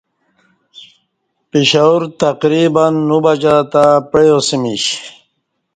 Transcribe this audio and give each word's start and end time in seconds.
پشاور 1.49 2.01
تقریبا 2.23 2.85
نو 3.07 3.17
بجہ 3.25 3.55
تہ 3.71 3.83
پعیاسمیش 4.11 4.83